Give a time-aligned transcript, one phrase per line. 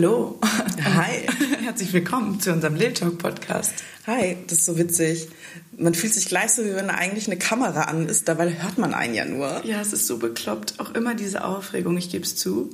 [0.00, 0.38] Hallo.
[0.82, 1.26] Hi.
[1.62, 3.74] Herzlich willkommen zu unserem Lil Talk Podcast.
[4.06, 5.28] Hi, das ist so witzig.
[5.76, 8.94] Man fühlt sich gleich so, wie wenn eigentlich eine Kamera an ist, dabei hört man
[8.94, 9.62] einen ja nur.
[9.66, 10.80] Ja, es ist so bekloppt.
[10.80, 12.70] Auch immer diese Aufregung, ich gebe es zu.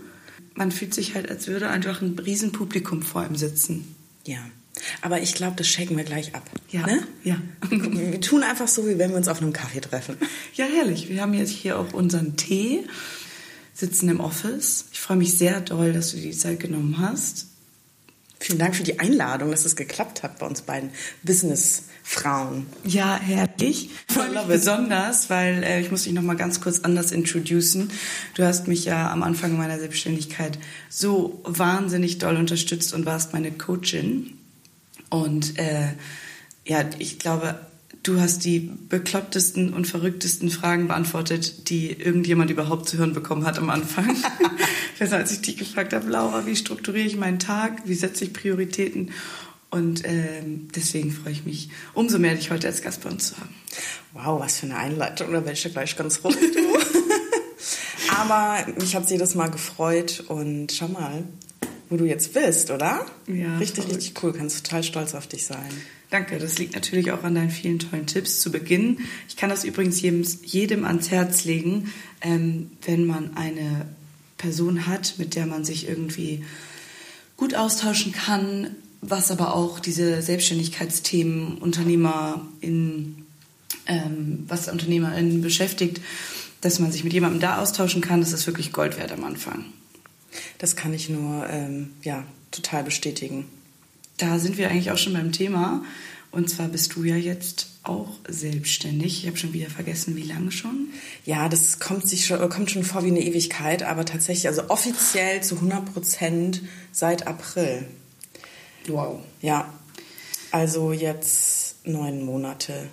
[0.55, 3.97] Man fühlt sich halt, als würde einfach ein Riesenpublikum vor ihm sitzen.
[4.25, 4.39] Ja.
[5.03, 6.49] Aber ich glaube, das shaken wir gleich ab.
[6.71, 6.87] Ja.
[6.87, 7.03] Ne?
[7.25, 7.43] Ja.
[7.71, 10.17] Wir tun einfach so, wie wenn wir uns auf einem Kaffee treffen.
[10.55, 11.09] Ja, herrlich.
[11.09, 12.85] Wir haben jetzt hier auch unseren Tee,
[13.77, 14.87] sitzen im Office.
[14.93, 17.47] Ich freue mich sehr doll, dass du die Zeit genommen hast.
[18.39, 20.91] Vielen Dank für die Einladung, dass es geklappt hat bei uns beiden
[21.23, 22.67] Businessfrauen.
[22.85, 23.91] Ja, herrlich.
[24.09, 27.91] Ich freue mich besonders, weil äh, ich muss dich noch mal ganz kurz anders introducen.
[28.35, 30.59] Du hast mich ja am Anfang meiner Selbstständigkeit
[30.89, 34.39] so wahnsinnig doll unterstützt und warst meine Coachin.
[35.11, 35.89] Und äh,
[36.67, 37.59] ja, ich glaube,
[38.07, 43.59] du hast die beklopptesten und verrücktesten Fragen beantwortet, die irgendjemand überhaupt zu hören bekommen hat
[43.59, 44.17] am Anfang.
[44.99, 48.33] weiß, als ich dich gefragt habe, Laura, wie strukturiere ich meinen Tag, wie setze ich
[48.33, 49.13] Prioritäten?
[49.71, 53.37] Und ähm, deswegen freue ich mich umso mehr, dich heute als Gast bei uns zu
[53.39, 53.55] haben.
[54.13, 56.39] Wow, was für eine Einleitung, da werde ich ja gleich ganz rot.
[58.19, 61.25] Aber mich hat es jedes Mal gefreut und schau mal,
[61.89, 63.07] wo du jetzt bist, oder?
[63.27, 63.97] Ja, Richtig, verrückt.
[63.97, 64.33] richtig cool.
[64.33, 65.69] Kannst total stolz auf dich sein.
[66.11, 68.99] Danke, das liegt natürlich auch an deinen vielen tollen Tipps zu Beginn.
[69.29, 73.87] Ich kann das übrigens jedem, jedem ans Herz legen, ähm, wenn man eine
[74.39, 76.45] Person hat, mit der man sich irgendwie
[77.37, 78.71] gut austauschen kann,
[79.01, 83.25] was aber auch diese Selbstständigkeitsthemen, Unternehmer in,
[83.87, 86.01] ähm, was UnternehmerInnen beschäftigt,
[86.61, 89.65] dass man sich mit jemandem da austauschen kann, das ist wirklich Gold wert am Anfang.
[90.59, 93.47] Das kann ich nur ähm, ja, total bestätigen.
[94.17, 95.85] Da sind wir eigentlich auch schon beim Thema.
[96.31, 99.21] Und zwar bist du ja jetzt auch selbstständig.
[99.23, 100.89] Ich habe schon wieder vergessen, wie lange schon.
[101.25, 105.43] Ja, das kommt, sich schon, kommt schon vor wie eine Ewigkeit, aber tatsächlich, also offiziell
[105.43, 107.87] zu 100 Prozent seit April.
[108.87, 109.21] Wow.
[109.41, 109.73] Ja,
[110.51, 112.89] also jetzt neun Monate,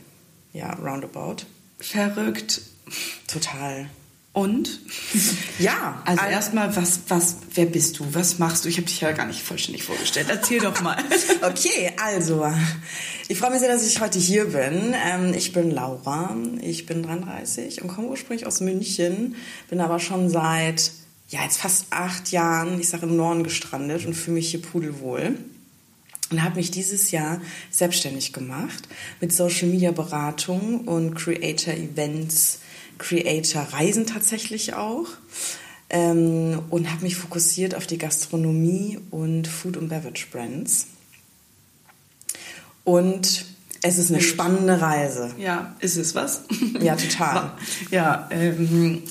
[0.54, 1.46] ja, roundabout.
[1.80, 2.62] Verrückt.
[3.28, 3.90] Total.
[4.34, 4.80] Und?
[5.60, 8.06] Ja, Also al- erstmal, was, was, wer bist du?
[8.14, 8.70] Was machst du?
[8.70, 10.28] Ich habe dich ja gar nicht vollständig vorgestellt.
[10.30, 10.98] Erzähl doch mal.
[11.44, 12.52] Okay, also,
[13.28, 14.96] ich freue mich sehr, dass ich heute hier bin.
[15.06, 19.36] Ähm, ich bin Laura, ich bin 33 und komme ursprünglich aus München,
[19.70, 20.92] bin aber schon seit,
[21.30, 25.38] ja, jetzt fast acht Jahren, ich sage im Norden gestrandet und fühle mich hier pudelwohl.
[26.32, 27.40] Und habe mich dieses Jahr
[27.70, 28.88] selbstständig gemacht
[29.22, 32.60] mit Social Media Beratung und Creator Events,
[32.98, 35.08] Creator Reisen tatsächlich auch.
[35.90, 40.88] Ähm, und habe mich fokussiert auf die Gastronomie und Food und Beverage Brands.
[42.84, 43.46] Und
[43.82, 45.36] es ist eine spannende Reise.
[45.38, 46.44] Ja, ist es was?
[46.80, 47.52] Ja, total.
[47.92, 49.04] Ja, ähm,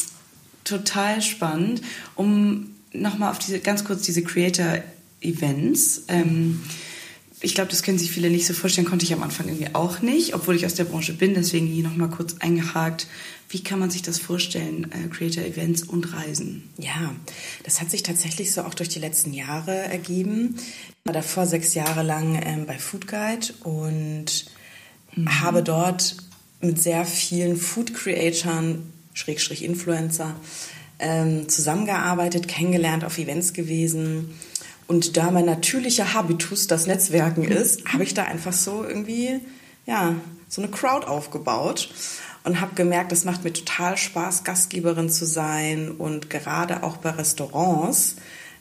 [0.65, 1.83] total spannend.
[2.17, 6.05] Um nochmal auf diese, ganz kurz diese Creator-Events.
[6.09, 6.63] Ähm,
[7.43, 10.01] ich glaube, das können sich viele nicht so vorstellen, konnte ich am Anfang irgendwie auch
[10.01, 11.35] nicht, obwohl ich aus der Branche bin.
[11.35, 13.09] Deswegen hier nochmal kurz eingehakt.
[13.49, 16.71] Wie kann man sich das vorstellen, äh, Creator-Events und Reisen?
[16.79, 17.15] Ja,
[17.65, 20.55] das hat sich tatsächlich so auch durch die letzten Jahre ergeben.
[20.57, 24.47] Ich war davor sechs Jahre lang ähm, bei Food Guide und
[25.27, 26.17] habe dort
[26.61, 30.37] mit sehr vielen Food Creatoren, Schrägstrich Influencer,
[31.01, 34.31] ähm, zusammengearbeitet, kennengelernt, auf Events gewesen.
[34.87, 39.41] Und da mein natürlicher Habitus das Netzwerken ist, habe ich da einfach so irgendwie,
[39.87, 40.15] ja,
[40.49, 41.91] so eine Crowd aufgebaut
[42.45, 47.11] und habe gemerkt, das macht mir total Spaß, Gastgeberin zu sein und gerade auch bei
[47.11, 48.17] Restaurants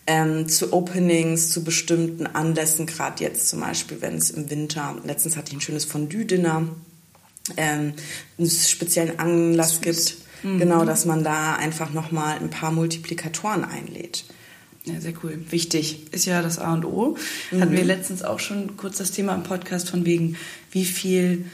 [0.08, 5.38] ähm, zu Openings, zu bestimmten Anlässen, gerade jetzt zum Beispiel, wenn es im Winter, letztens
[5.38, 6.68] hatte ich ein schönes Fondue-Dinner,
[7.58, 7.94] ähm,
[8.38, 14.26] einen speziellen Anlass gibt, genau, dass man da einfach nochmal ein paar Multiplikatoren einlädt.
[14.86, 15.40] Ja, sehr cool.
[15.50, 16.12] Wichtig.
[16.12, 17.18] Ist ja das A und O.
[17.52, 20.38] Hatten wir letztens auch schon kurz das Thema im Podcast von wegen,
[20.72, 21.46] wie viel,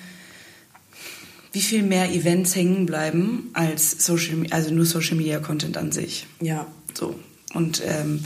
[1.51, 6.25] wie viel mehr Events hängen bleiben als Social, also nur Social Media Content an sich.
[6.39, 7.19] Ja, So.
[7.53, 8.23] Und ähm,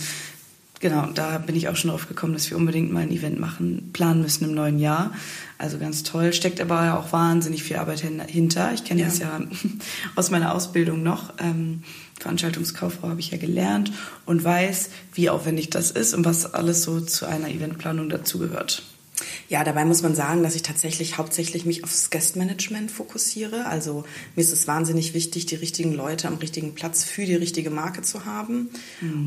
[0.81, 3.91] genau, da bin ich auch schon drauf gekommen, dass wir unbedingt mal ein Event machen,
[3.93, 5.11] planen müssen im neuen Jahr.
[5.57, 6.33] Also ganz toll.
[6.33, 8.73] Steckt aber auch wahnsinnig viel Arbeit hin- hinter.
[8.73, 9.07] Ich kenne Ja.
[9.07, 9.39] das ja
[10.15, 11.33] aus meiner Ausbildung noch.
[11.39, 11.83] Ähm,
[12.19, 13.91] Veranstaltungskauffrau habe ich ja gelernt
[14.25, 18.83] und weiß, wie aufwendig das ist und was alles so zu einer Eventplanung dazugehört.
[19.49, 23.65] Ja, dabei muss man sagen, dass ich tatsächlich hauptsächlich mich aufs Guestmanagement fokussiere.
[23.65, 24.03] Also
[24.35, 28.01] mir ist es wahnsinnig wichtig, die richtigen Leute am richtigen Platz für die richtige Marke
[28.01, 28.69] zu haben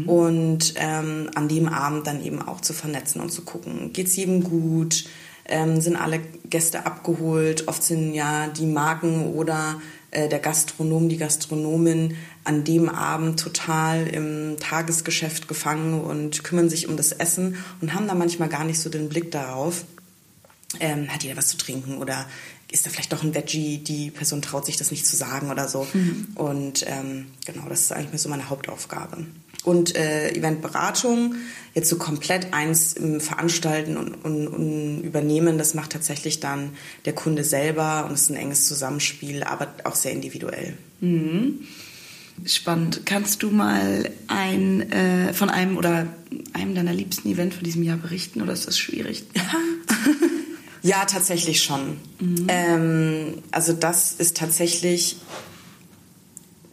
[0.07, 4.45] und ähm, an dem Abend dann eben auch zu vernetzen und zu gucken, geht's jedem
[4.45, 5.05] gut,
[5.47, 7.69] ähm, sind alle Gäste abgeholt.
[7.69, 9.81] Oft sind ja die Marken oder
[10.11, 16.89] äh, der Gastronom, die Gastronomin an dem Abend total im Tagesgeschäft gefangen und kümmern sich
[16.89, 19.85] um das Essen und haben da manchmal gar nicht so den Blick darauf,
[20.81, 22.27] ähm, hat jeder was zu trinken oder
[22.71, 25.69] ist da vielleicht doch ein Veggie, die Person traut sich das nicht zu sagen oder
[25.69, 25.87] so.
[25.93, 26.29] Mhm.
[26.35, 29.25] Und ähm, genau, das ist eigentlich so meine Hauptaufgabe.
[29.63, 31.37] Und äh, Eventberatung,
[31.73, 36.71] jetzt so komplett eins im Veranstalten und, und, und, übernehmen, das macht tatsächlich dann
[37.05, 40.77] der Kunde selber und es ist ein enges Zusammenspiel, aber auch sehr individuell.
[41.01, 41.61] Mhm.
[42.45, 43.07] Spannend.
[43.07, 46.09] Kannst du mal ein, äh, von einem oder
[46.53, 49.25] einem deiner liebsten Events von diesem Jahr berichten oder ist das schwierig?
[50.85, 51.97] Ja, tatsächlich schon.
[52.21, 52.47] Mhm.
[52.47, 55.17] Ähm, also das ist tatsächlich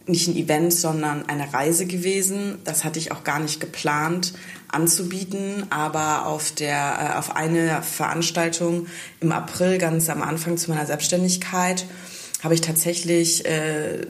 [0.06, 2.58] nicht ein Event, sondern eine Reise gewesen.
[2.64, 4.34] Das hatte ich auch gar nicht geplant
[4.68, 8.86] anzubieten, aber auf der äh, auf eine Veranstaltung
[9.20, 11.86] im April, ganz am Anfang zu meiner Selbstständigkeit,
[12.42, 14.06] habe ich tatsächlich äh,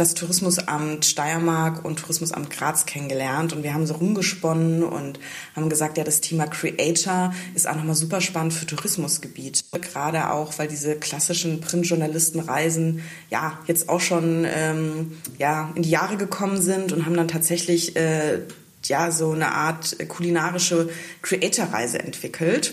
[0.00, 5.20] das Tourismusamt Steiermark und Tourismusamt Graz kennengelernt und wir haben so rumgesponnen und
[5.54, 9.62] haben gesagt, ja, das Thema Creator ist auch nochmal super spannend für Tourismusgebiet.
[9.72, 16.16] Gerade auch, weil diese klassischen Printjournalistenreisen ja jetzt auch schon ähm, ja, in die Jahre
[16.16, 18.40] gekommen sind und haben dann tatsächlich äh,
[18.84, 20.88] ja so eine Art kulinarische
[21.20, 22.72] Creator-Reise entwickelt.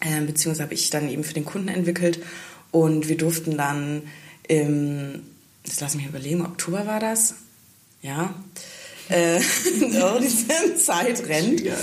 [0.00, 2.20] Äh, beziehungsweise habe ich dann eben für den Kunden entwickelt
[2.72, 4.02] und wir durften dann
[4.48, 5.22] im
[5.70, 7.34] jetzt lass mich überlegen, Oktober war das?
[8.02, 8.34] Ja.
[9.08, 9.40] Äh,
[10.02, 11.60] oh, diese Zeit rennt.
[11.60, 11.74] Ja,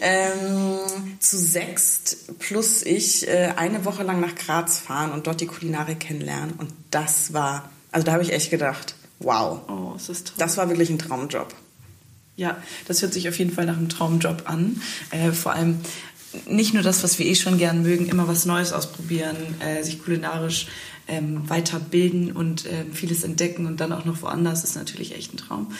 [0.00, 0.78] ähm,
[1.20, 6.00] zu sechst plus ich äh, eine Woche lang nach Graz fahren und dort die Kulinarik
[6.00, 6.54] kennenlernen.
[6.58, 9.60] Und das war, also da habe ich echt gedacht, wow.
[9.68, 10.36] Oh, das ist toll.
[10.38, 11.54] Das war wirklich ein Traumjob.
[12.36, 12.56] Ja,
[12.86, 14.80] das hört sich auf jeden Fall nach einem Traumjob an.
[15.10, 15.80] Äh, vor allem
[16.46, 20.02] nicht nur das, was wir eh schon gern mögen, immer was Neues ausprobieren, äh, sich
[20.02, 20.66] kulinarisch
[21.06, 25.38] ähm, weiterbilden und ähm, vieles entdecken und dann auch noch woanders ist natürlich echt ein
[25.38, 25.72] Traum.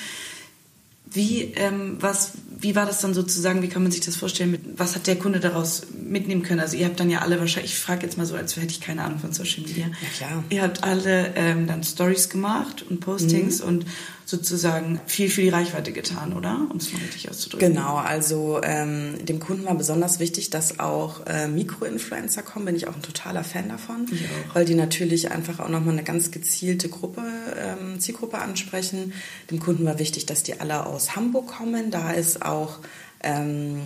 [1.10, 4.60] Wie, ähm, was, wie war das dann sozusagen, wie kann man sich das vorstellen, mit,
[4.76, 6.60] was hat der Kunde daraus mitnehmen können?
[6.60, 8.80] Also ihr habt dann ja alle wahrscheinlich, ich frage jetzt mal so, als hätte ich
[8.80, 9.86] keine Ahnung von Social Media.
[9.86, 10.44] Ja, klar.
[10.50, 13.68] Ihr habt alle ähm, dann Stories gemacht und Postings mhm.
[13.68, 13.86] und
[14.28, 16.66] sozusagen viel für die Reichweite getan, oder?
[16.70, 17.72] Um es mal richtig auszudrücken.
[17.72, 22.88] Genau, also ähm, dem Kunden war besonders wichtig, dass auch äh, Mikroinfluencer kommen, bin ich
[22.88, 24.06] auch ein totaler Fan davon,
[24.52, 27.22] weil die natürlich einfach auch nochmal eine ganz gezielte Gruppe,
[27.56, 29.14] ähm, Zielgruppe ansprechen.
[29.50, 32.80] Dem Kunden war wichtig, dass die alle aus Hamburg kommen, da es auch
[33.22, 33.80] ähm,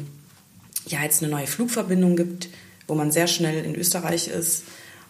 [0.89, 2.49] ja jetzt eine neue Flugverbindung gibt,
[2.89, 4.65] wo man sehr schnell in Österreich ist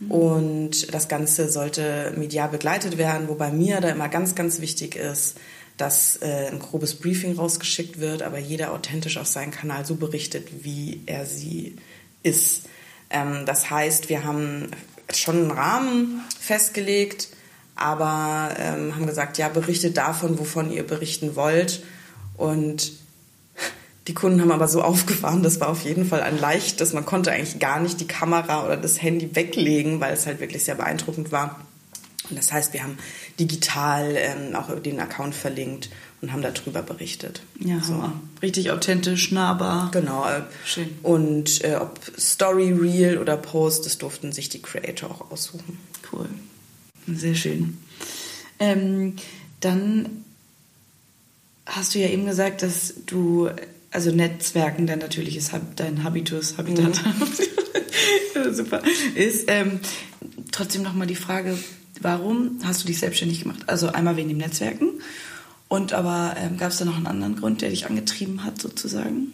[0.09, 5.37] und das Ganze sollte medial begleitet werden, wobei mir da immer ganz, ganz wichtig ist,
[5.77, 10.65] dass äh, ein grobes Briefing rausgeschickt wird, aber jeder authentisch auf seinen Kanal so berichtet,
[10.65, 11.77] wie er sie
[12.23, 12.69] ist.
[13.11, 14.71] Ähm, das heißt, wir haben
[15.13, 17.29] schon einen Rahmen festgelegt,
[17.75, 21.83] aber ähm, haben gesagt, ja, berichtet davon, wovon ihr berichten wollt.
[22.37, 22.93] Und
[24.09, 26.93] die Kunden haben aber so aufgefahren, das war auf jeden Fall ein leichtes.
[26.93, 30.65] Man konnte eigentlich gar nicht die Kamera oder das Handy weglegen, weil es halt wirklich
[30.65, 31.61] sehr beeindruckend war.
[32.29, 32.99] Und das heißt, wir haben
[33.39, 35.91] digital ähm, auch den Account verlinkt
[36.21, 37.43] und haben darüber berichtet.
[37.59, 38.13] Ja, so.
[38.43, 39.91] richtig authentisch, nahbar.
[39.93, 40.25] Genau.
[40.27, 40.89] Äh, Schön.
[41.03, 45.79] Und äh, ob Story, Reel oder Post, das durften sich die Creator auch aussuchen.
[46.13, 46.29] Cool.
[47.07, 47.79] Sehr schön.
[48.59, 49.17] Ähm,
[49.61, 50.25] dann
[51.67, 53.51] hast du ja eben gesagt, dass du
[53.93, 58.53] also Netzwerken dann natürlich ist dein Habitus, Habitat, mhm.
[58.55, 58.83] super,
[59.15, 59.81] ist ähm,
[60.51, 61.57] trotzdem nochmal die Frage,
[62.01, 63.61] warum hast du dich selbstständig gemacht?
[63.67, 64.89] Also einmal wegen dem Netzwerken
[65.69, 69.33] und aber ähm, gab es da noch einen anderen Grund, der dich angetrieben hat sozusagen?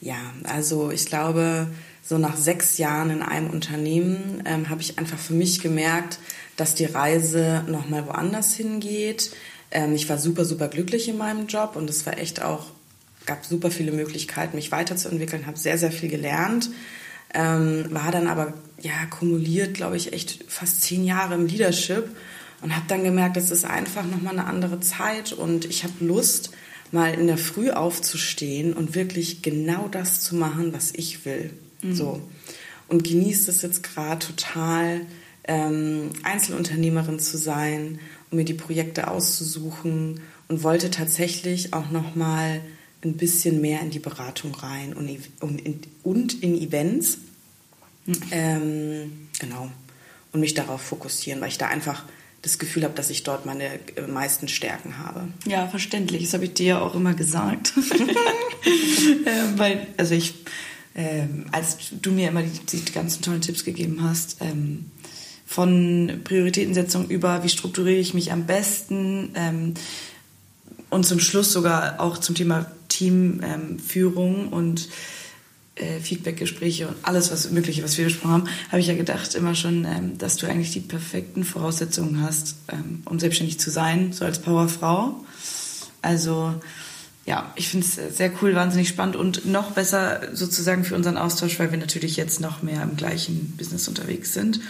[0.00, 1.68] Ja, also ich glaube,
[2.02, 6.18] so nach sechs Jahren in einem Unternehmen ähm, habe ich einfach für mich gemerkt,
[6.56, 9.30] dass die Reise nochmal woanders hingeht.
[9.70, 12.66] Ähm, ich war super, super glücklich in meinem Job und es war echt auch
[13.26, 16.70] gab super viele Möglichkeiten, mich weiterzuentwickeln, habe sehr, sehr viel gelernt.
[17.32, 22.08] Ähm, war dann aber ja kumuliert, glaube ich, echt fast zehn Jahre im Leadership
[22.62, 26.52] und habe dann gemerkt, es ist einfach nochmal eine andere Zeit und ich habe Lust,
[26.92, 31.50] mal in der Früh aufzustehen und wirklich genau das zu machen, was ich will.
[31.82, 31.94] Mhm.
[31.94, 32.22] So.
[32.86, 35.00] Und genieße es jetzt gerade total,
[35.46, 37.98] ähm, Einzelunternehmerin zu sein
[38.30, 42.60] und mir die Projekte auszusuchen und wollte tatsächlich auch nochmal
[43.04, 45.08] ein bisschen mehr in die Beratung rein und,
[45.40, 47.18] und, in, und in Events.
[48.06, 48.14] Mhm.
[48.30, 49.70] Ähm, genau.
[50.32, 52.04] Und mich darauf fokussieren, weil ich da einfach
[52.44, 53.64] das Gefühl habe, dass ich dort meine
[53.96, 55.28] äh, meisten Stärken habe.
[55.46, 56.22] Ja, verständlich.
[56.24, 57.72] Das habe ich dir ja auch immer gesagt.
[59.24, 60.34] äh, weil, also ich,
[60.94, 64.90] äh, als du mir immer die, die, ganzen tollen Tipps gegeben hast, ähm,
[65.46, 69.74] von Prioritätensetzung über, wie strukturiere ich mich am besten ähm,
[70.90, 74.88] und zum Schluss sogar auch zum Thema Teamführung ähm, und
[75.76, 79.54] äh, Feedbackgespräche und alles was Mögliche, was wir besprochen haben, habe ich ja gedacht immer
[79.54, 84.24] schon, ähm, dass du eigentlich die perfekten Voraussetzungen hast, ähm, um selbstständig zu sein, so
[84.24, 85.24] als Powerfrau.
[86.00, 86.54] Also
[87.26, 91.58] ja, ich finde es sehr cool, wahnsinnig spannend und noch besser sozusagen für unseren Austausch,
[91.58, 94.60] weil wir natürlich jetzt noch mehr im gleichen Business unterwegs sind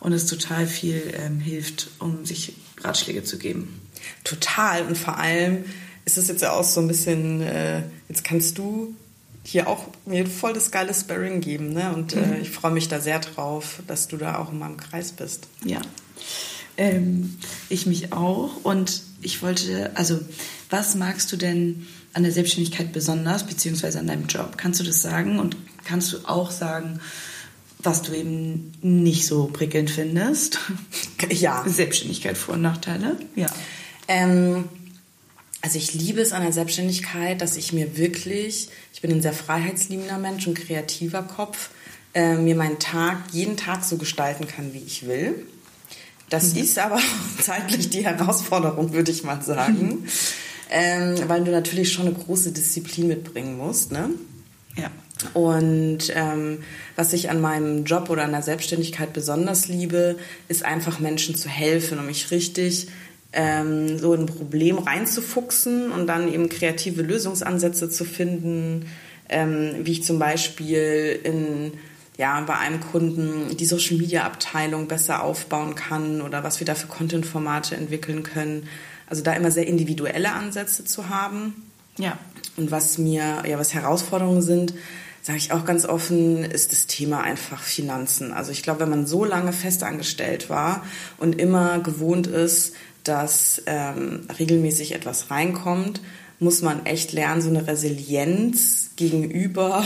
[0.00, 3.80] und es total viel ähm, hilft, um sich Ratschläge zu geben.
[4.22, 5.64] Total und vor allem
[6.04, 8.94] ist es jetzt ja auch so ein bisschen, äh, jetzt kannst du
[9.42, 11.94] hier auch mir voll das geile Sparring geben ne?
[11.94, 12.42] und äh, mhm.
[12.42, 15.48] ich freue mich da sehr drauf, dass du da auch in meinem Kreis bist.
[15.64, 15.80] Ja,
[16.76, 17.36] ähm,
[17.68, 20.18] ich mich auch und ich wollte, also
[20.70, 24.56] was magst du denn an der Selbstständigkeit besonders, beziehungsweise an deinem Job?
[24.56, 27.00] Kannst du das sagen und kannst du auch sagen,
[27.78, 30.58] was du eben nicht so prickelnd findest?
[31.30, 31.64] Ja.
[31.66, 33.18] Selbstständigkeit, Vor- und Nachteile?
[33.36, 33.46] Ja.
[34.08, 34.64] Ähm,
[35.64, 39.32] also ich liebe es an der Selbstständigkeit, dass ich mir wirklich, ich bin ein sehr
[39.32, 41.70] freiheitsliebender Mensch, ein kreativer Kopf,
[42.12, 45.46] äh, mir meinen Tag jeden Tag so gestalten kann, wie ich will.
[46.28, 46.60] Das mhm.
[46.60, 47.00] ist aber
[47.40, 50.06] zeitlich die Herausforderung, würde ich mal sagen.
[50.70, 53.90] ähm, weil du natürlich schon eine große Disziplin mitbringen musst.
[53.90, 54.10] Ne?
[54.76, 54.90] Ja.
[55.32, 56.58] Und ähm,
[56.94, 60.18] was ich an meinem Job oder an der Selbstständigkeit besonders liebe,
[60.48, 62.88] ist einfach Menschen zu helfen, um mich richtig
[63.34, 68.86] ähm, so in ein Problem reinzufuchsen und dann eben kreative Lösungsansätze zu finden,
[69.28, 71.72] ähm, wie ich zum Beispiel in
[72.16, 76.74] ja, bei einem Kunden die Social Media Abteilung besser aufbauen kann oder was wir da
[76.74, 78.68] für Content-Formate entwickeln können.
[79.08, 81.70] Also da immer sehr individuelle Ansätze zu haben.
[81.98, 82.18] Ja.
[82.56, 84.74] Und was mir, ja, was Herausforderungen sind,
[85.22, 88.32] sage ich auch ganz offen, ist das Thema einfach Finanzen.
[88.32, 90.84] Also ich glaube, wenn man so lange festangestellt war
[91.18, 96.00] und immer gewohnt ist, dass ähm, regelmäßig etwas reinkommt,
[96.38, 99.84] muss man echt lernen, so eine Resilienz gegenüber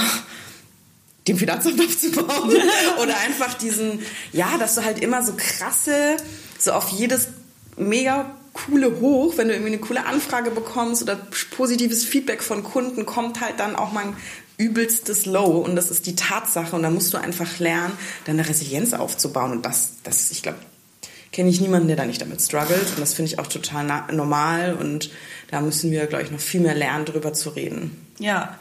[1.29, 2.57] dem Finanzamt aufzubauen
[3.03, 4.01] oder einfach diesen,
[4.33, 6.17] ja, dass du halt immer so krasse,
[6.59, 7.29] so auf jedes
[7.77, 11.17] mega coole hoch, wenn du irgendwie eine coole Anfrage bekommst oder
[11.57, 14.17] positives Feedback von Kunden, kommt halt dann auch mal ein
[14.57, 15.59] übelstes Low.
[15.59, 16.75] Und das ist die Tatsache.
[16.75, 17.93] Und da musst du einfach lernen,
[18.25, 19.53] deine Resilienz aufzubauen.
[19.53, 20.59] Und das, das ich glaube,
[21.33, 24.75] kenne ich niemanden, der da nicht damit struggelt und das finde ich auch total normal
[24.75, 25.11] und
[25.51, 27.97] da müssen wir, glaube ich, noch viel mehr lernen, darüber zu reden.
[28.19, 28.59] Ja,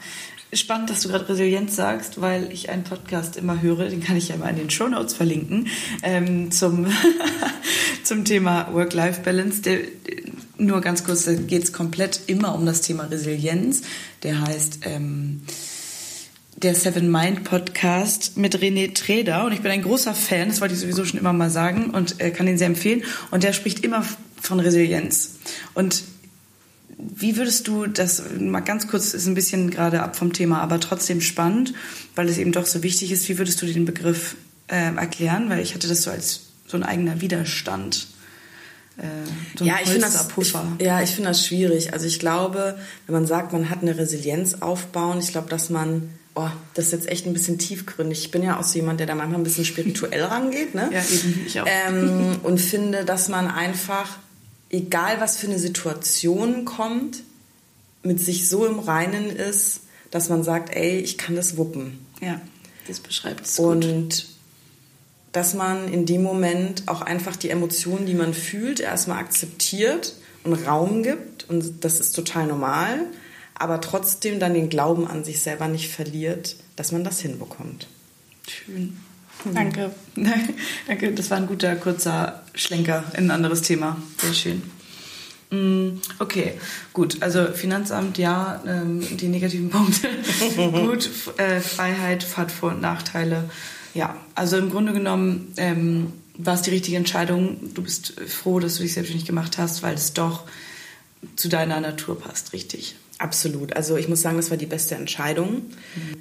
[0.52, 4.28] spannend, dass du gerade Resilienz sagst, weil ich einen Podcast immer höre, den kann ich
[4.28, 5.68] ja mal in den Show Notes verlinken,
[6.02, 6.86] ähm, zum,
[8.02, 9.62] zum Thema Work-Life-Balance.
[10.56, 13.82] Nur ganz kurz, da geht es komplett immer um das Thema Resilienz.
[14.22, 15.42] Der heißt ähm,
[16.62, 20.74] der Seven Mind Podcast mit René Treder und ich bin ein großer Fan, das wollte
[20.74, 23.04] ich sowieso schon immer mal sagen und äh, kann den sehr empfehlen.
[23.30, 24.04] Und der spricht immer
[24.40, 25.36] von Resilienz.
[25.74, 26.02] Und
[26.96, 30.80] wie würdest du das, mal ganz kurz, ist ein bisschen gerade ab vom Thema, aber
[30.80, 31.74] trotzdem spannend,
[32.16, 34.34] weil es eben doch so wichtig ist, wie würdest du den Begriff
[34.66, 35.50] äh, erklären?
[35.50, 38.08] Weil ich hatte das so als so ein eigener Widerstand.
[38.96, 39.02] Äh,
[39.56, 41.92] so ja, ich finde das, ich, ja, ich finde das schwierig.
[41.92, 46.10] Also ich glaube, wenn man sagt, man hat eine Resilienz aufbauen, ich glaube, dass man
[46.34, 48.20] oh, das ist jetzt echt ein bisschen tiefgründig.
[48.20, 50.74] Ich bin ja auch so jemand, der da manchmal ein bisschen spirituell rangeht.
[50.74, 50.90] Ne?
[50.92, 51.66] Ja, eben, ich auch.
[51.66, 54.18] Ähm, und finde, dass man einfach
[54.70, 57.22] egal was für eine Situation kommt,
[58.02, 59.80] mit sich so im Reinen ist,
[60.10, 62.06] dass man sagt, ey, ich kann das wuppen.
[62.20, 62.40] Ja,
[62.86, 63.66] das beschreibt es gut.
[63.66, 64.26] Und
[65.32, 70.54] dass man in dem Moment auch einfach die Emotionen, die man fühlt, erstmal akzeptiert und
[70.54, 71.48] Raum gibt.
[71.48, 73.00] Und das ist total normal.
[73.58, 77.88] Aber trotzdem dann den Glauben an sich selber nicht verliert, dass man das hinbekommt.
[78.46, 78.96] Schön.
[79.44, 79.54] Hm.
[79.54, 79.90] Danke.
[80.86, 83.96] Danke, das war ein guter, kurzer Schlenker in ein anderes Thema.
[84.18, 84.62] Sehr schön.
[85.50, 86.54] Mm, okay,
[86.92, 87.22] gut.
[87.22, 90.08] Also Finanzamt, ja, ähm, die negativen Punkte.
[90.56, 93.48] gut, äh, Freiheit hat Vor- und Nachteile.
[93.94, 97.58] Ja, also im Grunde genommen ähm, war es die richtige Entscheidung.
[97.74, 100.44] Du bist froh, dass du dich selbstständig gemacht hast, weil es doch
[101.36, 102.94] zu deiner Natur passt, richtig?
[103.18, 103.74] Absolut.
[103.74, 105.62] Also ich muss sagen, das war die beste Entscheidung.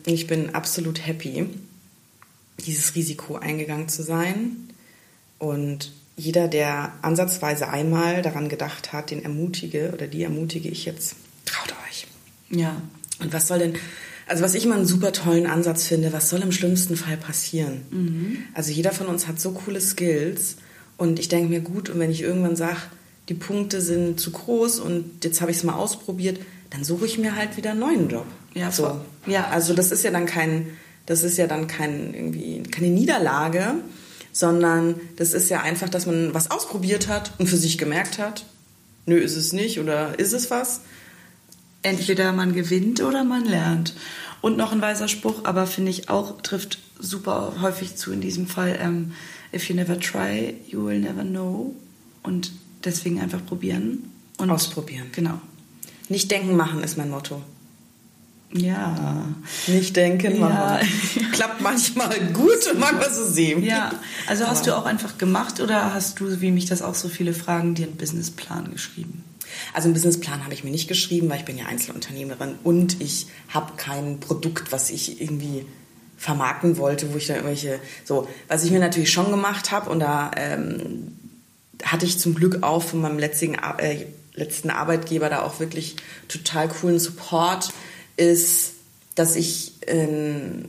[0.06, 1.48] Ich bin absolut happy
[2.66, 4.70] dieses Risiko eingegangen zu sein.
[5.38, 11.16] Und jeder, der ansatzweise einmal daran gedacht hat, den ermutige oder die ermutige ich jetzt,
[11.46, 12.08] traut euch.
[12.50, 12.82] Ja.
[13.20, 13.76] Und was soll denn,
[14.26, 17.82] also was ich immer einen super tollen Ansatz finde, was soll im schlimmsten Fall passieren?
[17.92, 18.38] Mhm.
[18.56, 20.58] Also jeder von uns hat so coole Skills
[20.98, 22.82] und ich denke mir, gut, und wenn ich irgendwann sage,
[23.30, 26.40] die Punkte sind zu groß und jetzt habe ich es mal ausprobiert,
[26.70, 28.26] dann suche ich mir halt wieder einen neuen Job.
[28.54, 29.02] Ja, so.
[29.26, 30.68] Ja, also das ist ja dann kein
[31.08, 33.76] das ist ja dann kein, irgendwie, keine Niederlage,
[34.32, 38.46] sondern das ist ja einfach, dass man was ausprobiert hat und für sich gemerkt hat,
[39.08, 40.82] nö, ist es nicht oder ist es was.
[41.82, 43.96] Entweder man gewinnt oder man lernt.
[44.42, 48.48] Und noch ein weiser Spruch, aber finde ich auch, trifft super häufig zu in diesem
[48.48, 48.78] Fall.
[48.80, 49.14] Ähm,
[49.54, 51.74] if you never try, you will never know.
[52.22, 52.52] Und
[52.84, 54.12] deswegen einfach probieren.
[54.38, 55.08] Und Ausprobieren.
[55.14, 55.40] Genau.
[56.10, 57.42] Nicht denken, machen ist mein Motto.
[58.54, 59.26] Ja.
[59.68, 60.88] Nicht denken, machen.
[61.16, 61.28] Ja.
[61.34, 63.68] Klappt manchmal gut und manchmal so semi.
[63.68, 63.92] Ja,
[64.26, 67.10] also hast Aber- du auch einfach gemacht oder hast du, wie mich das auch so
[67.10, 69.24] viele fragen, dir einen Businessplan geschrieben?
[69.74, 73.28] Also einen Businessplan habe ich mir nicht geschrieben, weil ich bin ja Einzelunternehmerin und ich
[73.50, 75.66] habe kein Produkt, was ich irgendwie
[76.18, 80.00] vermarkten wollte, wo ich da irgendwelche so, was ich mir natürlich schon gemacht habe und
[80.00, 81.12] da ähm,
[81.84, 84.06] hatte ich zum Glück auch von meinem letzten, äh,
[84.38, 85.98] letzten Arbeitgeber da auch wirklich
[86.30, 87.70] total coolen Support,
[88.16, 88.74] ist,
[89.16, 90.64] dass ich ähm,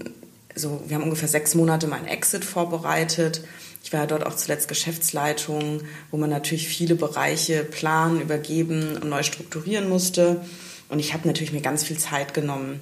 [0.54, 3.42] so, wir haben ungefähr sechs Monate meinen Exit vorbereitet.
[3.84, 9.08] Ich war ja dort auch zuletzt Geschäftsleitung, wo man natürlich viele Bereiche planen, übergeben und
[9.08, 10.40] neu strukturieren musste.
[10.88, 12.80] Und ich habe natürlich mir ganz viel Zeit genommen,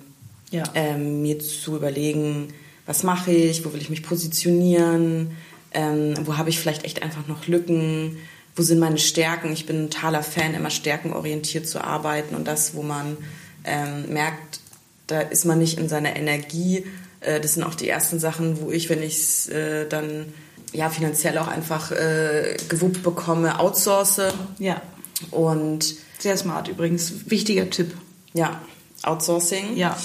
[0.50, 0.62] Ja.
[0.74, 2.48] ähm, mir zu überlegen,
[2.86, 5.32] was mache ich, wo will ich mich positionieren,
[5.72, 8.16] ähm, wo habe ich vielleicht echt einfach noch Lücken,
[8.56, 9.52] wo sind meine Stärken.
[9.52, 13.16] Ich bin ein totaler Fan, immer stärkenorientiert zu arbeiten und das, wo man
[13.64, 14.60] ähm, merkt,
[15.06, 16.84] da ist man nicht in seiner Energie.
[17.20, 20.32] Äh, das sind auch die ersten Sachen, wo ich, wenn ich es äh, dann
[20.72, 24.20] ja finanziell auch einfach äh, gewuppt bekomme, outsource
[24.58, 24.82] Ja.
[25.30, 27.30] und Sehr smart übrigens.
[27.30, 27.94] Wichtiger Tipp.
[28.32, 28.60] ja,
[29.02, 29.76] Outsourcing.
[29.76, 29.96] Ja.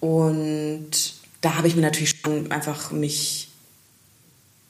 [0.00, 0.90] Und
[1.40, 3.48] da habe ich mir natürlich schon einfach mich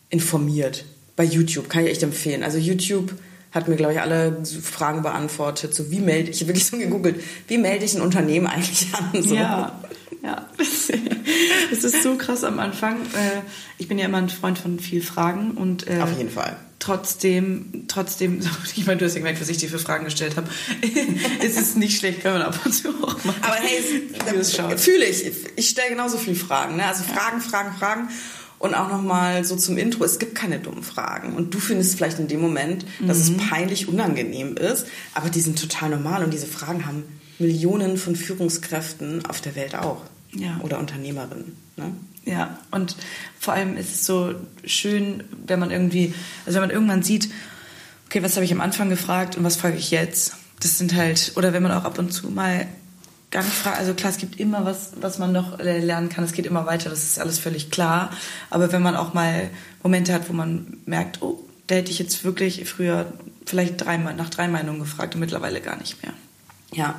[0.09, 0.85] informiert.
[1.17, 2.43] Bei YouTube kann ich echt empfehlen.
[2.43, 3.15] Also YouTube
[3.53, 5.75] hat mir, glaube ich, alle Fragen beantwortet.
[5.75, 9.23] So, wie melde ich, wirklich so gegoogelt, wie melde ich ein Unternehmen eigentlich an?
[9.23, 9.35] So.
[9.35, 9.81] Ja,
[10.23, 10.47] ja.
[11.73, 13.01] Es ist so krass am Anfang.
[13.01, 13.41] Äh,
[13.79, 16.57] Ich bin ja immer ein Freund von viel Fragen und äh, Auf jeden Fall.
[16.79, 18.41] trotzdem, trotzdem,
[18.77, 20.49] ich meine, du hast ja gemerkt, was ich dir für Fragen gestellt habe.
[21.43, 23.35] es ist nicht schlecht, kann man ab und zu auch mal.
[23.43, 23.83] Aber hey,
[24.39, 25.25] es fühle ich.
[25.57, 26.77] Ich stelle genauso viele Fragen.
[26.77, 26.85] Ne?
[26.85, 28.09] Also Fragen, Fragen, Fragen.
[28.59, 31.35] Und auch nochmal so zum Intro, es gibt keine dummen Fragen.
[31.35, 33.37] Und du findest vielleicht in dem Moment, dass Mhm.
[33.37, 37.05] es peinlich unangenehm ist, aber die sind total normal und diese Fragen haben
[37.39, 40.03] Millionen von Führungskräften auf der Welt auch.
[40.33, 40.59] Ja.
[40.63, 41.57] Oder Unternehmerinnen.
[41.77, 41.93] Ne?
[42.25, 42.97] Ja, und
[43.39, 46.15] vor allem ist es so schön, wenn man irgendwie,
[46.47, 47.29] also wenn man irgendwann sieht,
[48.07, 50.33] okay, was habe ich am Anfang gefragt und was frage ich jetzt?
[50.61, 52.67] Das sind halt, oder wenn man auch ab und zu mal
[53.37, 56.33] gar nicht also klar, es gibt immer was, was man noch äh, lernen kann, es
[56.33, 58.11] geht immer weiter, das ist alles völlig klar.
[58.49, 59.51] Aber wenn man auch mal
[59.83, 63.13] Momente hat, wo man merkt, oh, da hätte ich jetzt wirklich früher
[63.45, 66.15] vielleicht dreimal, nach drei Meinungen gefragt und mittlerweile gar nicht mehr.
[66.73, 66.95] Ja.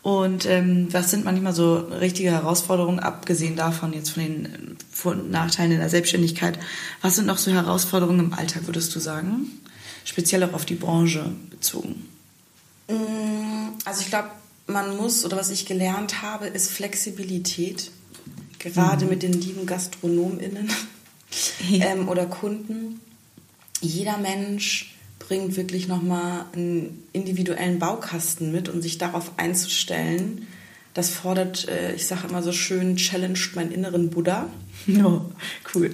[0.00, 5.30] Und ähm, was sind manchmal so richtige Herausforderungen, abgesehen davon jetzt von den Vor- und
[5.30, 6.58] Nachteilen in der Selbstständigkeit?
[7.02, 9.60] Was sind noch so Herausforderungen im Alltag, würdest du sagen?
[10.06, 12.08] Speziell auch auf die Branche bezogen.
[12.88, 14.30] Mm, Also ich glaube,
[14.68, 17.90] man muss, oder was ich gelernt habe, ist Flexibilität.
[18.58, 20.70] Gerade mit den lieben GastronomInnen
[21.72, 23.00] ähm, oder Kunden.
[23.80, 30.46] Jeder Mensch bringt wirklich nochmal einen individuellen Baukasten mit und sich darauf einzustellen,
[30.94, 34.48] das fordert, äh, ich sage immer so schön, challenged meinen inneren Buddha.
[35.04, 35.20] Oh,
[35.74, 35.92] cool.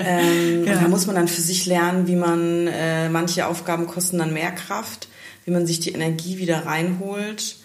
[0.00, 0.80] Ähm, Ja.
[0.80, 4.50] Da muss man dann für sich lernen, wie man, äh, manche Aufgaben kosten dann mehr
[4.50, 5.08] Kraft,
[5.44, 7.56] wie man sich die Energie wieder reinholt.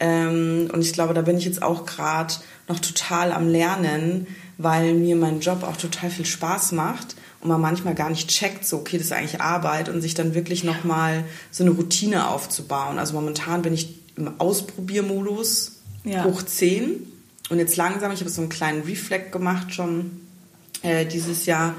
[0.00, 2.34] Ähm, und ich glaube, da bin ich jetzt auch gerade
[2.68, 4.26] noch total am Lernen,
[4.58, 8.66] weil mir mein Job auch total viel Spaß macht und man manchmal gar nicht checkt,
[8.66, 12.98] so, okay, das ist eigentlich Arbeit und sich dann wirklich nochmal so eine Routine aufzubauen.
[12.98, 15.72] Also momentan bin ich im Ausprobiermodus
[16.04, 16.24] Ja.
[16.24, 17.06] hoch 10
[17.50, 20.20] und jetzt langsam, ich habe so einen kleinen Reflect gemacht schon
[20.82, 21.74] äh, dieses Jahr,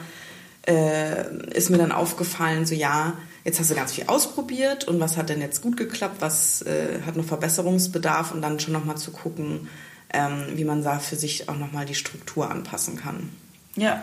[0.68, 3.14] äh, ist mir dann aufgefallen, so ja,
[3.46, 7.02] jetzt hast du ganz viel ausprobiert und was hat denn jetzt gut geklappt, was äh,
[7.06, 9.70] hat noch Verbesserungsbedarf und dann schon nochmal zu gucken,
[10.12, 13.30] ähm, wie man da für sich auch nochmal die Struktur anpassen kann.
[13.76, 14.02] Ja,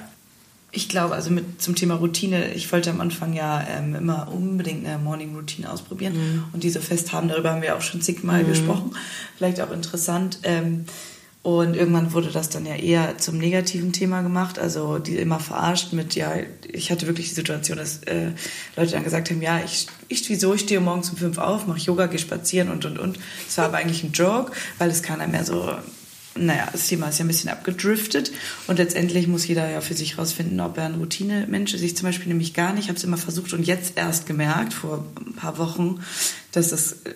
[0.71, 4.87] ich glaube, also mit zum Thema Routine, ich wollte am Anfang ja ähm, immer unbedingt
[4.87, 8.97] eine Morning Routine ausprobieren und diese fest haben, darüber haben wir auch schon zigmal gesprochen.
[9.37, 10.39] Vielleicht auch interessant.
[10.45, 10.87] Ähm,
[11.43, 15.93] und irgendwann wurde das dann ja eher zum negativen Thema gemacht, also die immer verarscht
[15.93, 16.35] mit, ja,
[16.71, 18.31] ich hatte wirklich die Situation, dass äh,
[18.77, 21.81] Leute dann gesagt haben, ja, ich, ich wieso, ich stehe morgens um fünf auf, mache
[21.81, 23.19] Yoga, gehe spazieren und, und, und.
[23.47, 25.69] Das war aber eigentlich ein Joke, weil es keiner mehr so
[26.35, 28.33] naja, das Thema ist ja ein bisschen abgedriftet
[28.67, 31.83] und letztendlich muss jeder ja für sich rausfinden, ob er ein Routine-Mensch ist.
[31.83, 35.05] Ich zum Beispiel nämlich gar nicht, habe es immer versucht und jetzt erst gemerkt, vor
[35.21, 36.01] ein paar Wochen,
[36.53, 37.15] dass das äh,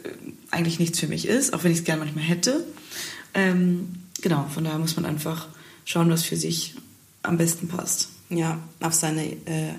[0.51, 2.67] eigentlich nichts für mich ist, auch wenn ich es gerne manchmal hätte.
[3.33, 3.89] Ähm,
[4.27, 5.47] genau, von daher muss man einfach
[5.85, 6.75] schauen, was für sich
[7.23, 8.09] am besten passt.
[8.29, 9.75] Ja, auf seine äh,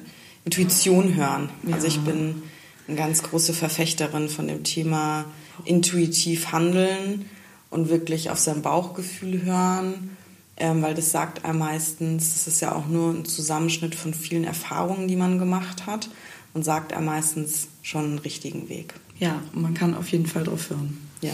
[0.46, 1.50] Intuition hören.
[1.68, 1.76] Ja.
[1.76, 2.44] Also ich bin
[2.88, 5.26] eine ganz große Verfechterin von dem Thema
[5.66, 7.26] intuitiv handeln
[7.72, 10.16] und wirklich auf sein Bauchgefühl hören,
[10.56, 14.46] ähm, weil das sagt einem meistens, es ist ja auch nur ein Zusammenschnitt von vielen
[14.46, 16.10] Erfahrungen, die man gemacht hat
[16.54, 18.94] und sagt einem meistens schon einen richtigen Weg.
[19.20, 20.98] Ja, man kann auf jeden Fall drauf hören.
[21.22, 21.34] Ja.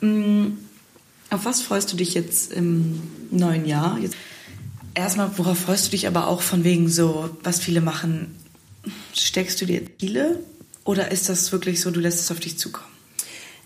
[1.30, 3.98] Auf was freust du dich jetzt im neuen Jahr?
[3.98, 4.16] Jetzt
[4.94, 8.36] erstmal, worauf freust du dich aber auch von wegen so, was viele machen?
[9.14, 10.40] Steckst du dir Ziele
[10.84, 12.90] oder ist das wirklich so, du lässt es auf dich zukommen?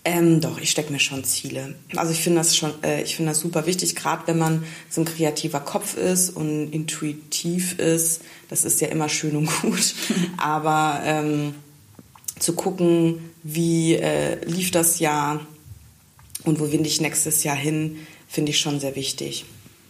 [0.07, 1.73] Ähm, doch, ich stecke mir schon Ziele.
[1.95, 5.01] Also ich finde das schon, äh, ich finde das super wichtig, gerade wenn man so
[5.01, 8.21] ein kreativer Kopf ist und intuitiv ist.
[8.47, 9.95] Das ist ja immer schön und gut.
[10.37, 11.55] Aber ähm,
[12.37, 15.39] zu gucken, wie äh, lief das Jahr
[16.45, 19.45] und wo will ich nächstes Jahr hin, finde ich schon sehr wichtig.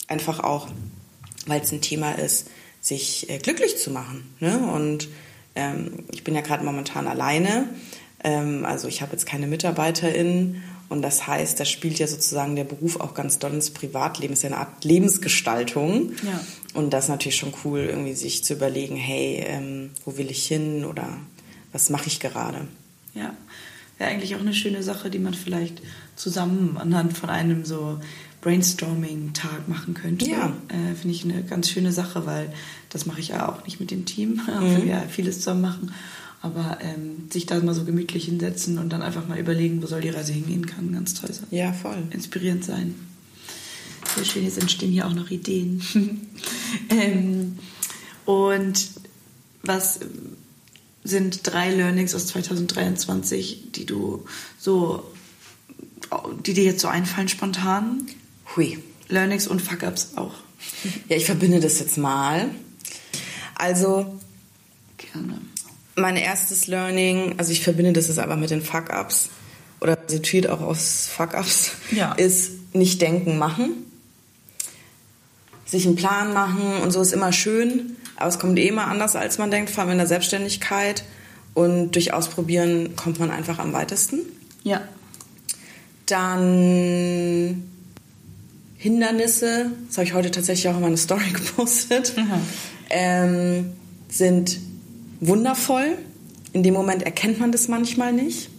[0.08, 0.68] Einfach auch,
[1.48, 2.48] weil es ein Thema ist,
[2.82, 4.36] sich äh, glücklich zu machen.
[4.39, 4.58] Ne?
[4.58, 5.10] Und
[5.56, 7.70] ähm, ich bin ja gerade momentan alleine
[8.26, 12.63] ähm, also ich habe jetzt keine MitarbeiterInnen und das heißt, da spielt ja sozusagen der
[12.63, 14.34] Beruf auch ganz doll ins Privatleben.
[14.34, 16.12] Es ist ja eine Art Lebensgestaltung.
[16.24, 16.39] Ja.
[16.74, 20.46] Und das ist natürlich schon cool, irgendwie sich zu überlegen, hey, ähm, wo will ich
[20.48, 21.08] hin oder
[21.72, 22.68] was mache ich gerade?
[23.13, 23.36] Ja,
[23.98, 25.82] wäre eigentlich auch eine schöne Sache, die man vielleicht
[26.16, 28.00] zusammen anhand von einem so
[28.42, 30.30] Brainstorming-Tag machen könnte.
[30.30, 30.56] Ja.
[30.68, 32.54] Äh, Finde ich eine ganz schöne Sache, weil
[32.90, 34.78] das mache ich ja auch nicht mit dem Team, auch mhm.
[34.78, 35.92] wenn wir vieles zusammen machen.
[36.42, 40.02] Aber ähm, sich da mal so gemütlich hinsetzen und dann einfach mal überlegen, wo soll
[40.02, 41.48] die Reise hingehen, kann ganz toll sein.
[41.50, 42.04] Ja, voll.
[42.12, 42.94] Inspirierend sein.
[44.16, 45.82] Sehr schön, jetzt entstehen hier auch noch Ideen.
[46.90, 47.58] ähm,
[48.26, 48.90] und
[49.64, 50.00] was
[51.06, 54.26] sind drei Learnings aus 2023, die du
[54.60, 55.10] so,
[56.46, 58.08] die dir jetzt so einfallen spontan?
[58.56, 58.80] Hui.
[59.08, 60.34] Learnings und Fuck-Ups auch.
[61.08, 62.50] Ja, ich verbinde das jetzt mal.
[63.56, 64.20] Also.
[64.98, 65.39] Gerne
[65.96, 69.30] mein erstes Learning, also ich verbinde das jetzt aber mit den Fuck-Ups
[69.82, 72.13] oder resultiert auch aus Fuck-Ups, ja.
[72.13, 73.72] ist nicht denken, machen.
[75.65, 79.15] Sich einen Plan machen und so ist immer schön, aber es kommt eh immer anders,
[79.15, 81.04] als man denkt, vor allem in der Selbstständigkeit.
[81.54, 84.19] Und durch Ausprobieren kommt man einfach am weitesten.
[84.63, 84.82] Ja.
[86.06, 87.63] Dann
[88.78, 92.13] Hindernisse, das habe ich heute tatsächlich auch in meine Story gepostet,
[92.89, 93.71] ähm,
[94.10, 94.60] sind
[95.19, 95.97] wundervoll.
[96.54, 98.49] In dem Moment erkennt man das manchmal nicht.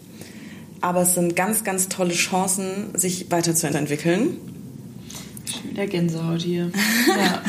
[0.80, 4.36] Aber es sind ganz, ganz tolle Chancen, sich weiterzuentwickeln.
[5.50, 6.70] Schon wieder Gänsehaut hier.
[7.08, 7.42] Ja,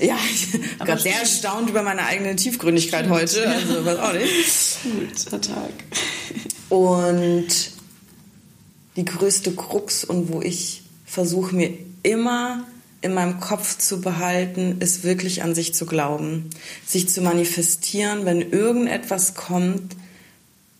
[0.00, 3.14] ja ich bin gerade sehr erstaunt über meine eigene Tiefgründigkeit stimmt.
[3.14, 3.48] heute.
[3.48, 5.24] Also, was auch nicht.
[5.24, 5.70] Guter Tag.
[6.68, 7.48] Und
[8.96, 12.66] die größte Krux und wo ich versuche mir immer
[13.02, 16.50] in meinem Kopf zu behalten, ist wirklich an sich zu glauben,
[16.86, 18.24] sich zu manifestieren.
[18.24, 19.96] Wenn irgendetwas kommt,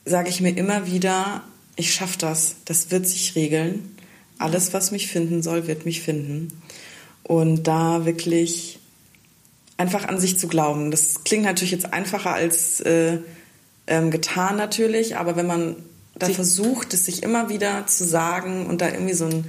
[0.05, 1.43] sage ich mir immer wieder,
[1.77, 3.92] ich schaffe das, das wird sich regeln.
[4.43, 6.49] Alles, was mich finden soll, wird mich finden.
[7.23, 8.79] Und da wirklich
[9.77, 10.91] einfach an sich zu glauben.
[10.91, 13.19] Das klingt natürlich jetzt einfacher als äh,
[13.87, 15.77] ähm, getan natürlich, aber wenn man
[16.15, 19.45] da versucht, es sich immer wieder zu sagen und da irgendwie so ein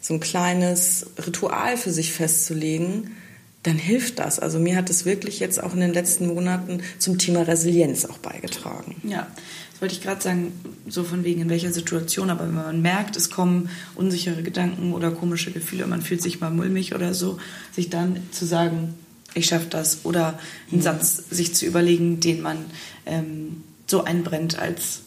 [0.00, 3.16] so ein kleines Ritual für sich festzulegen,
[3.62, 4.38] dann hilft das.
[4.38, 8.18] Also mir hat es wirklich jetzt auch in den letzten Monaten zum Thema Resilienz auch
[8.18, 8.96] beigetragen.
[9.02, 9.26] Ja,
[9.80, 10.52] wollte ich gerade sagen,
[10.88, 15.10] so von wegen in welcher Situation, aber wenn man merkt, es kommen unsichere Gedanken oder
[15.10, 17.38] komische Gefühle, man fühlt sich mal mulmig oder so,
[17.72, 18.94] sich dann zu sagen,
[19.34, 20.38] ich schaffe das oder
[20.70, 20.82] einen mhm.
[20.82, 22.64] Satz sich zu überlegen, den man
[23.06, 25.02] ähm, so einbrennt als...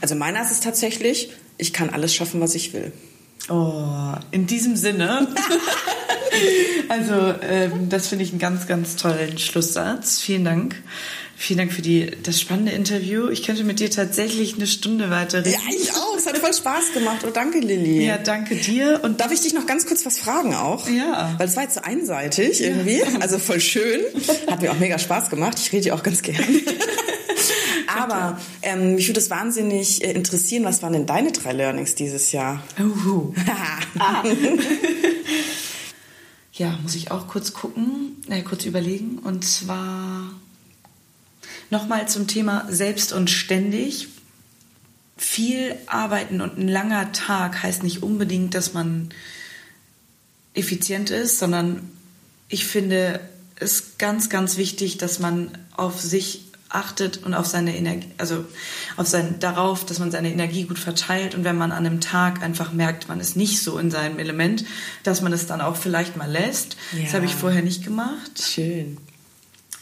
[0.00, 2.92] Also meiner ist es tatsächlich, ich kann alles schaffen, was ich will.
[3.48, 5.28] Oh, in diesem Sinne.
[6.88, 10.20] also, ähm, das finde ich einen ganz, ganz tollen Schlusssatz.
[10.20, 10.76] Vielen Dank.
[11.36, 13.28] Vielen Dank für die, das spannende Interview.
[13.28, 15.50] Ich könnte mit dir tatsächlich eine Stunde weiter reden.
[15.52, 16.16] Ja, ich auch.
[16.16, 17.24] Es hat voll Spaß gemacht.
[17.26, 18.06] Oh, danke, Lilly.
[18.06, 19.00] Ja, danke dir.
[19.02, 20.88] Und darf ich dich noch ganz kurz was fragen auch?
[20.88, 21.34] Ja.
[21.36, 22.98] Weil es war jetzt so einseitig irgendwie.
[22.98, 23.18] Ja.
[23.20, 24.00] Also voll schön.
[24.46, 25.58] Hat mir auch mega Spaß gemacht.
[25.58, 26.42] Ich rede ja auch ganz gern.
[27.96, 32.32] Aber ähm, mich würde es wahnsinnig äh, interessieren, was waren denn deine drei Learnings dieses
[32.32, 32.62] Jahr?
[32.78, 33.32] Uh.
[36.56, 39.18] ja, muss ich auch kurz gucken, äh, kurz überlegen.
[39.18, 40.32] Und zwar
[41.70, 44.08] nochmal zum Thema selbst und ständig.
[45.16, 49.10] Viel arbeiten und ein langer Tag heißt nicht unbedingt, dass man
[50.54, 51.90] effizient ist, sondern
[52.48, 53.20] ich finde
[53.56, 56.43] es ganz, ganz wichtig, dass man auf sich
[56.74, 58.44] achtet und auf seine Energie, also
[58.96, 62.42] auf sein, darauf, dass man seine Energie gut verteilt und wenn man an einem Tag
[62.42, 64.64] einfach merkt, man ist nicht so in seinem Element,
[65.02, 66.76] dass man es dann auch vielleicht mal lässt.
[66.92, 67.02] Ja.
[67.04, 68.42] Das habe ich vorher nicht gemacht.
[68.42, 68.98] Schön.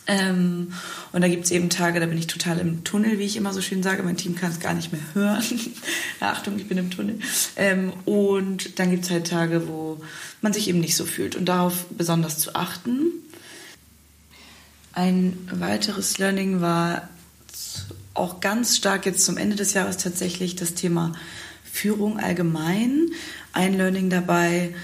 [0.06, 0.72] Ähm,
[1.12, 3.52] und da gibt es eben Tage, da bin ich total im Tunnel, wie ich immer
[3.52, 4.02] so schön sage.
[4.02, 5.44] Mein Team kann es gar nicht mehr hören.
[6.20, 7.20] Achtung, ich bin im Tunnel.
[7.56, 10.00] Ähm, und dann gibt es halt Tage, wo
[10.40, 13.12] man sich eben nicht so fühlt und darauf besonders zu achten.
[14.92, 17.08] Ein weiteres Learning war
[18.14, 21.14] auch ganz stark jetzt zum Ende des Jahres tatsächlich das Thema
[21.64, 23.08] Führung allgemein.
[23.52, 24.74] Ein Learning dabei,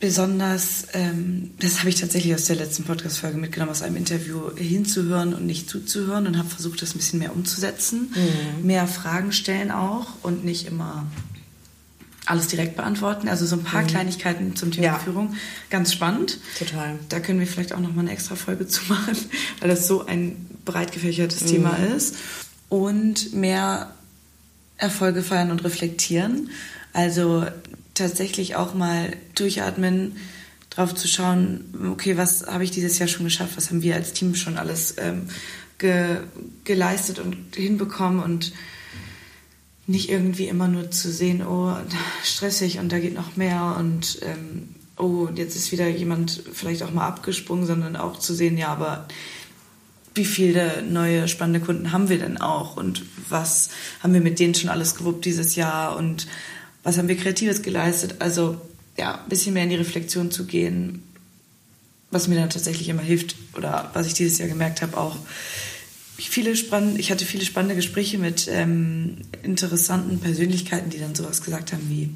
[0.00, 5.34] besonders, ähm, das habe ich tatsächlich aus der letzten Podcast-Folge mitgenommen, aus einem Interview hinzuhören
[5.34, 8.12] und nicht zuzuhören und habe versucht, das ein bisschen mehr umzusetzen.
[8.14, 8.66] Mhm.
[8.66, 11.06] Mehr Fragen stellen auch und nicht immer
[12.26, 13.28] alles direkt beantworten.
[13.28, 13.86] Also so ein paar mhm.
[13.88, 14.98] Kleinigkeiten zum Thema ja.
[14.98, 15.34] Führung.
[15.70, 16.38] Ganz spannend.
[16.58, 16.98] Total.
[17.08, 19.16] Da können wir vielleicht auch noch mal eine extra Folge zu machen,
[19.60, 21.46] weil das so ein breit gefächertes mhm.
[21.46, 22.16] Thema ist.
[22.68, 23.92] Und mehr
[24.78, 26.50] Erfolge feiern und reflektieren.
[26.92, 27.46] Also
[27.94, 30.16] tatsächlich auch mal durchatmen,
[30.70, 34.12] drauf zu schauen, okay, was habe ich dieses Jahr schon geschafft, was haben wir als
[34.12, 35.28] Team schon alles ähm,
[35.78, 36.18] ge
[36.64, 38.52] geleistet und hinbekommen und
[39.92, 41.76] nicht irgendwie immer nur zu sehen, oh,
[42.24, 46.92] stressig und da geht noch mehr und ähm, oh, jetzt ist wieder jemand vielleicht auch
[46.92, 49.06] mal abgesprungen, sondern auch zu sehen, ja, aber
[50.14, 53.68] wie viele neue spannende Kunden haben wir denn auch und was
[54.02, 56.26] haben wir mit denen schon alles gewuppt dieses Jahr und
[56.82, 58.16] was haben wir Kreatives geleistet?
[58.18, 58.60] Also
[58.96, 61.02] ja, ein bisschen mehr in die Reflexion zu gehen,
[62.10, 65.16] was mir dann tatsächlich immer hilft oder was ich dieses Jahr gemerkt habe auch,
[66.30, 71.72] viele spannende, ich hatte viele spannende Gespräche mit ähm, interessanten Persönlichkeiten, die dann sowas gesagt
[71.72, 72.10] haben wie,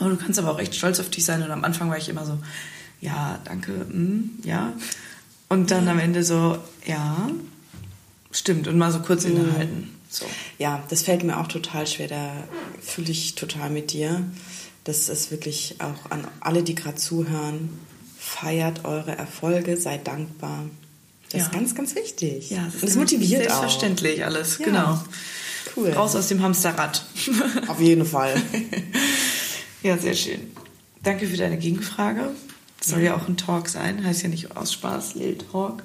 [0.00, 1.42] oh, du kannst aber auch echt stolz auf dich sein.
[1.42, 2.38] Und am Anfang war ich immer so,
[3.00, 4.72] ja, danke, mm, ja.
[5.48, 7.30] Und dann am Ende so, ja,
[8.30, 8.68] stimmt.
[8.68, 9.32] Und mal so kurz mhm.
[9.32, 9.90] innehalten.
[10.08, 10.26] So.
[10.58, 12.08] Ja, das fällt mir auch total schwer.
[12.08, 12.32] Da
[12.80, 14.22] fühle ich total mit dir.
[14.84, 17.70] Das ist wirklich auch an alle, die gerade zuhören.
[18.18, 20.64] Feiert eure Erfolge, seid dankbar.
[21.30, 21.46] Das ja.
[21.46, 22.50] ist ganz, ganz wichtig.
[22.50, 24.26] Ja, das, das motiviert selbstverständlich auch.
[24.26, 24.64] alles, ja.
[24.66, 25.04] genau.
[25.76, 25.90] Cool.
[25.90, 27.04] Raus aus dem Hamsterrad.
[27.68, 28.34] Auf jeden Fall.
[29.82, 30.40] ja, sehr schön.
[31.02, 32.30] Danke für deine Gegenfrage.
[32.80, 35.82] Das soll ja auch ein Talk sein, heißt ja nicht aus Spaß, Lil Talk.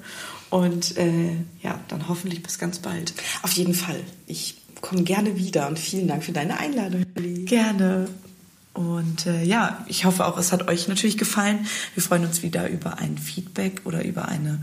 [0.50, 1.32] Und äh,
[1.62, 3.12] ja, dann hoffentlich bis ganz bald.
[3.42, 4.00] Auf jeden Fall.
[4.26, 7.04] Ich komme gerne wieder und vielen Dank für deine Einladung.
[7.44, 8.08] Gerne.
[8.72, 11.66] Und äh, ja, ich hoffe auch, es hat euch natürlich gefallen.
[11.94, 14.62] Wir freuen uns wieder über ein Feedback oder über eine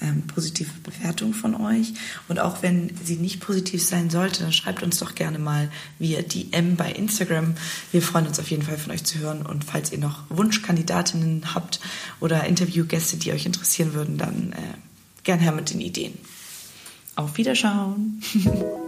[0.00, 1.94] ähm, positive Bewertung von euch.
[2.28, 6.22] Und auch wenn sie nicht positiv sein sollte, dann schreibt uns doch gerne mal via
[6.22, 7.54] DM bei Instagram.
[7.92, 9.44] Wir freuen uns auf jeden Fall von euch zu hören.
[9.44, 11.80] Und falls ihr noch Wunschkandidatinnen habt
[12.20, 14.56] oder Interviewgäste, die euch interessieren würden, dann äh,
[15.24, 16.18] gern her mit den Ideen.
[17.16, 18.22] Auf Wiederschauen.